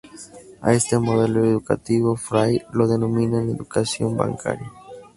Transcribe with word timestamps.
A 0.61 0.73
este 0.73 0.97
modelo 0.97 1.45
educativo 1.45 2.15
Freire 2.15 2.65
lo 2.73 2.87
denomina 2.87 3.39
Educación 3.39 4.17
bancaria. 4.17 4.71